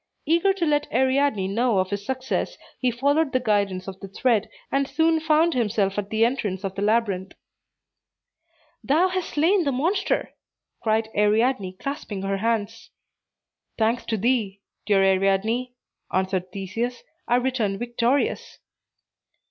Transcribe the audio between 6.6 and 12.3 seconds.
of the labyrinth. "Thou hast slain the monster," cried Ariadne, clasping